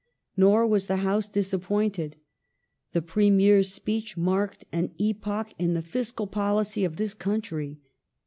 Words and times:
Nor 0.35 0.65
was 0.65 0.87
the 0.87 0.95
House 1.05 1.27
disappointed. 1.27 2.15
The 2.91 3.03
Premier's 3.03 3.71
speech 3.71 4.17
mai'ked 4.17 4.65
an 4.71 4.95
epoch 4.97 5.49
in 5.59 5.75
the 5.75 5.83
fiscal 5.83 6.25
policy 6.25 6.83
of 6.83 6.95
this 6.95 7.13
country. 7.13 7.79